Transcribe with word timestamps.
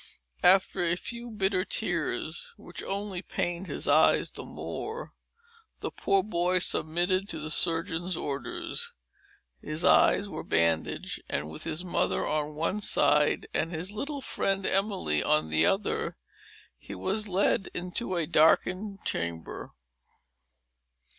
After 0.41 0.83
a 0.83 0.95
few 0.95 1.29
bitter 1.29 1.63
tears, 1.63 2.55
which 2.57 2.81
only 2.81 3.21
pained 3.21 3.67
his 3.67 3.87
eyes 3.87 4.31
the 4.31 4.41
more, 4.43 5.13
the 5.81 5.91
poor 5.91 6.23
boy 6.23 6.57
submitted 6.57 7.29
to 7.29 7.39
the 7.39 7.51
surgeon's 7.51 8.17
orders. 8.17 8.93
His 9.61 9.83
eyes 9.83 10.27
were 10.27 10.41
bandaged, 10.43 11.21
and, 11.29 11.51
with 11.51 11.65
his 11.65 11.85
mother 11.85 12.25
on 12.27 12.55
one 12.55 12.79
side, 12.81 13.45
and 13.53 13.71
his 13.71 13.91
little 13.91 14.21
friend 14.21 14.65
Emily 14.65 15.21
on 15.21 15.51
the 15.51 15.67
other, 15.67 16.17
he 16.79 16.95
was 16.95 17.27
led 17.27 17.69
into 17.75 18.15
a 18.15 18.25
darkened 18.25 19.05
chamber. 19.05 19.69